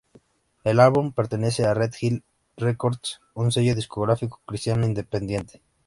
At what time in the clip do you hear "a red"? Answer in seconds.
1.63-1.93